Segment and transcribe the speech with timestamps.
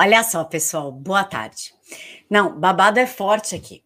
[0.00, 1.72] Olha só, pessoal, boa tarde.
[2.28, 3.84] Não, babado é forte aqui.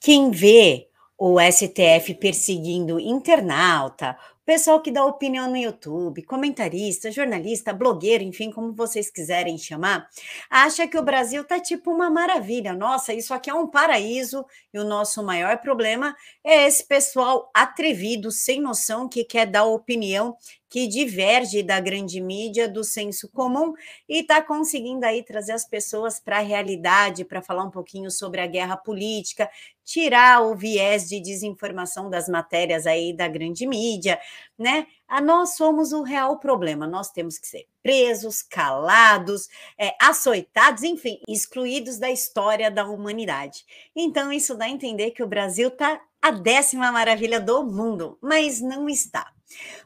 [0.00, 8.22] Quem vê o STF perseguindo internauta, pessoal que dá opinião no YouTube, comentarista, jornalista, blogueiro,
[8.22, 10.08] enfim, como vocês quiserem chamar,
[10.48, 12.72] acha que o Brasil tá tipo uma maravilha.
[12.72, 16.14] Nossa, isso aqui é um paraíso e o nosso maior problema
[16.44, 20.36] é esse pessoal atrevido, sem noção, que quer dar opinião
[20.68, 23.72] que diverge da grande mídia, do senso comum
[24.08, 28.40] e está conseguindo aí trazer as pessoas para a realidade, para falar um pouquinho sobre
[28.40, 29.48] a guerra política,
[29.84, 34.20] tirar o viés de desinformação das matérias aí da grande mídia,
[34.58, 34.86] né?
[35.06, 36.88] A nós somos o real problema.
[36.88, 39.48] Nós temos que ser presos, calados,
[39.78, 43.64] é, açoitados, enfim, excluídos da história da humanidade.
[43.94, 48.60] Então, isso dá a entender que o Brasil está a décima maravilha do mundo, mas
[48.60, 49.35] não está.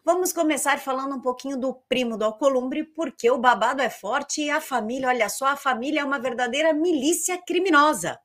[0.05, 4.51] Vamos começar falando um pouquinho do primo do Alcolumbre, porque o babado é forte e
[4.51, 8.19] a família, olha só, a família é uma verdadeira milícia criminosa.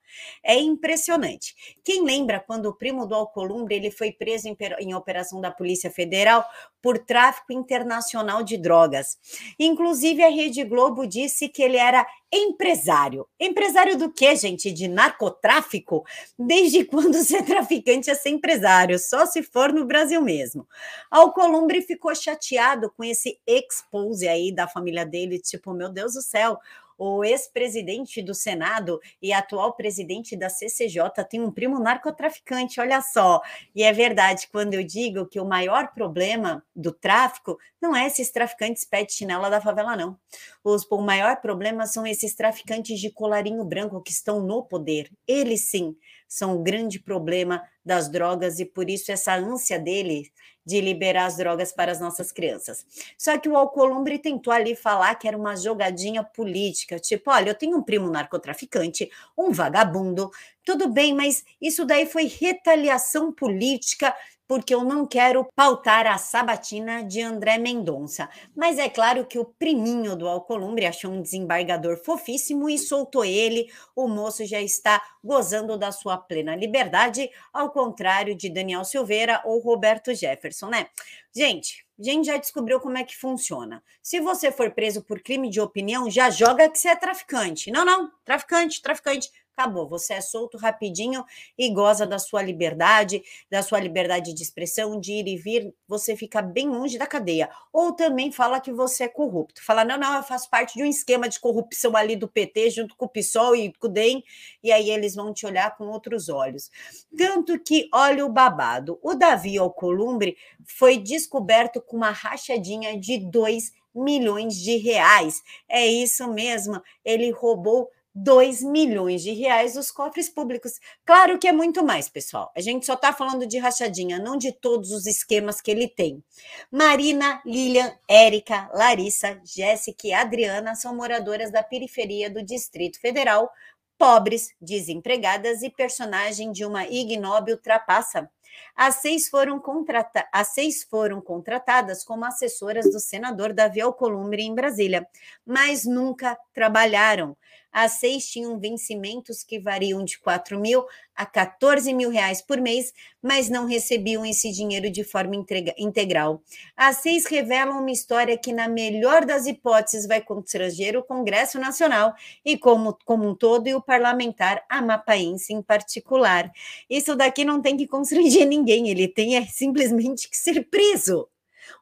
[0.43, 1.55] É impressionante.
[1.83, 5.89] Quem lembra quando o primo do Alcolumbre ele foi preso em, em, operação da Polícia
[5.89, 6.45] Federal
[6.81, 9.17] por tráfico internacional de drogas?
[9.59, 13.27] Inclusive, a Rede Globo disse que ele era empresário.
[13.39, 14.71] Empresário do quê, gente?
[14.71, 16.03] De narcotráfico?
[16.37, 18.99] Desde quando ser traficante é ser empresário?
[18.99, 20.67] Só se for no Brasil mesmo.
[21.09, 26.59] Alcolumbre ficou chateado com esse expose aí da família dele, tipo, meu Deus do céu,
[26.97, 33.41] o ex-presidente do Senado e atual presidente da CCJ tem um primo narcotraficante, olha só.
[33.73, 38.31] E é verdade, quando eu digo que o maior problema do tráfico não é esses
[38.31, 40.17] traficantes pé de chinela da favela, não.
[40.65, 45.11] Os, o maior problema são esses traficantes de colarinho branco que estão no poder.
[45.27, 45.95] Eles sim
[46.27, 50.31] são o grande problema das drogas e por isso essa ânsia dele
[50.65, 52.83] de liberar as drogas para as nossas crianças.
[53.15, 57.55] Só que o Alcolumbre tentou ali falar que era uma jogadinha política, tipo, olha, eu
[57.55, 60.31] tenho um primo narcotraficante, um vagabundo,
[60.63, 64.15] tudo bem, mas isso daí foi retaliação política
[64.47, 68.29] porque eu não quero pautar a sabatina de André Mendonça.
[68.55, 73.71] Mas é claro que o priminho do Alcolumbre achou um desembargador fofíssimo e soltou ele.
[73.95, 79.59] O moço já está gozando da sua plena liberdade, ao contrário de Daniel Silveira ou
[79.59, 80.87] Roberto Jefferson, né?
[81.35, 83.83] Gente, a gente já descobriu como é que funciona.
[84.01, 87.71] Se você for preso por crime de opinião, já joga que você é traficante.
[87.71, 89.87] Não, não, traficante, traficante acabou.
[89.87, 91.23] Você é solto rapidinho
[91.57, 95.73] e goza da sua liberdade, da sua liberdade de expressão, de ir e vir.
[95.87, 97.49] Você fica bem longe da cadeia.
[97.71, 99.63] Ou também fala que você é corrupto.
[99.63, 102.95] Fala, não, não, eu faço parte de um esquema de corrupção ali do PT, junto
[102.97, 104.23] com o PSOL e com o DEM,
[104.61, 106.69] e aí eles vão te olhar com outros olhos.
[107.17, 113.71] Tanto que, olha o babado, o Davi Alcolumbre foi descoberto com uma rachadinha de 2
[113.93, 115.41] milhões de reais.
[115.69, 120.79] É isso mesmo, ele roubou 2 milhões de reais dos cofres públicos.
[121.05, 122.49] Claro que é muito mais, pessoal.
[122.55, 126.23] A gente só está falando de rachadinha, não de todos os esquemas que ele tem.
[126.71, 133.51] Marina, Lilian, Érica, Larissa, Jéssica e Adriana são moradoras da periferia do Distrito Federal,
[133.97, 138.29] pobres, desempregadas e personagem de uma ignóbil trapaça.
[138.75, 144.53] As seis, foram contrata As seis foram contratadas como assessoras do senador Davi Alcolumbre em
[144.53, 145.07] Brasília,
[145.45, 147.35] mas nunca trabalharam.
[147.75, 152.93] As seis tinham vencimentos que variam de 4 mil a 14 mil reais por mês,
[153.21, 155.35] mas não recebiam esse dinheiro de forma
[155.77, 156.41] integral.
[156.75, 162.13] As seis revelam uma história que, na melhor das hipóteses, vai constranger o Congresso Nacional
[162.43, 166.51] e, como, como um todo, e o parlamentar amapaense em particular.
[166.89, 171.27] Isso daqui não tem que constranger ninguém, ele tem é, simplesmente que ser preso.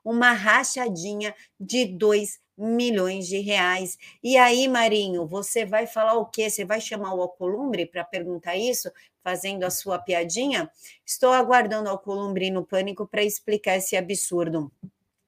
[0.03, 3.97] Uma rachadinha de 2 milhões de reais.
[4.21, 6.49] E aí, Marinho, você vai falar o quê?
[6.49, 8.91] Você vai chamar o Alcolumbre para perguntar isso,
[9.23, 10.69] fazendo a sua piadinha?
[11.05, 14.71] Estou aguardando o Alcolumbre no pânico para explicar esse absurdo.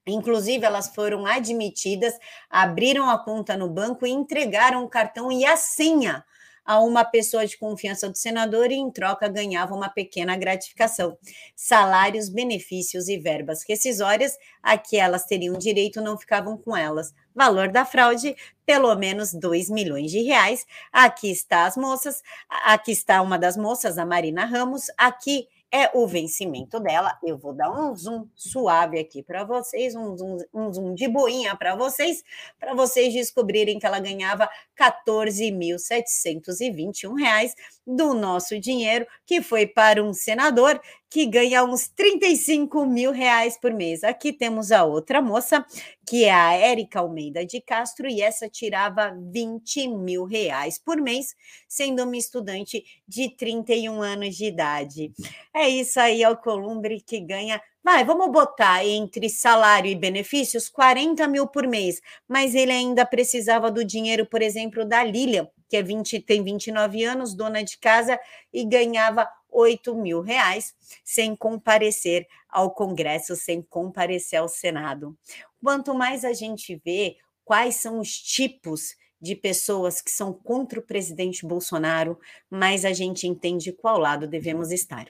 [0.06, 2.14] Inclusive, elas foram admitidas,
[2.48, 6.24] abriram a conta no banco e entregaram o cartão e a senha
[6.66, 11.16] a uma pessoa de confiança do senador e, em troca, ganhava uma pequena gratificação.
[11.54, 17.14] Salários, benefícios e verbas rescisórias a que elas teriam direito não ficavam com elas.
[17.34, 18.34] Valor da fraude,
[18.64, 20.66] pelo menos 2 milhões de reais.
[20.92, 22.22] Aqui está as moças,
[22.64, 27.18] aqui está uma das moças, a Marina Ramos, aqui é o vencimento dela.
[27.22, 31.54] Eu vou dar um zoom suave aqui para vocês, um zoom, um zoom de boinha
[31.56, 32.24] para vocês,
[32.58, 34.48] para vocês descobrirem que ela ganhava
[34.78, 37.54] 14.721 reais
[37.86, 43.72] do nosso dinheiro, que foi para um senador que ganha uns 35 mil reais por
[43.72, 44.04] mês.
[44.04, 45.64] Aqui temos a outra moça,
[46.06, 51.34] que é a Érica Almeida de Castro, e essa tirava 20 mil reais por mês,
[51.68, 55.12] sendo uma estudante de 31 anos de idade.
[55.54, 61.46] É isso aí, Alcolumbre, que ganha Vai, vamos botar entre salário e benefícios 40 mil
[61.46, 66.20] por mês, mas ele ainda precisava do dinheiro, por exemplo, da Lilian, que é 20,
[66.22, 68.18] tem 29 anos, dona de casa,
[68.52, 75.16] e ganhava 8 mil reais sem comparecer ao Congresso, sem comparecer ao Senado.
[75.62, 80.82] Quanto mais a gente vê quais são os tipos de pessoas que são contra o
[80.82, 82.18] presidente Bolsonaro,
[82.50, 85.06] mais a gente entende qual lado devemos estar.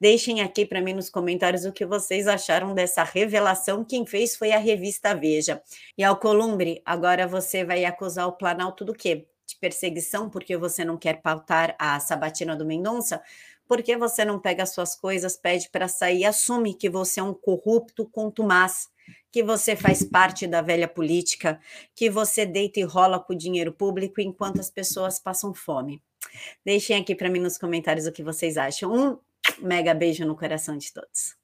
[0.00, 3.84] Deixem aqui para mim nos comentários o que vocês acharam dessa revelação.
[3.84, 5.62] Quem fez foi a revista Veja.
[5.96, 9.26] E Alcolumbre, agora você vai acusar o Planalto do quê?
[9.46, 13.22] De perseguição, porque você não quer pautar a sabatina do Mendonça?
[13.66, 18.06] Porque você não pega suas coisas, pede para sair assume que você é um corrupto
[18.06, 18.88] contumaz,
[19.32, 21.60] que você faz parte da velha política,
[21.94, 26.02] que você deita e rola com o dinheiro público enquanto as pessoas passam fome.
[26.64, 28.92] Deixem aqui para mim nos comentários o que vocês acham.
[28.92, 29.18] Um
[29.60, 31.36] mega beijo no coração de todos.